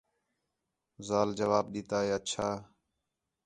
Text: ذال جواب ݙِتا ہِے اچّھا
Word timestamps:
ذال 1.07 1.29
جواب 1.39 1.65
ݙِتا 1.73 1.99
ہِے 2.03 2.09
اچّھا 2.17 2.47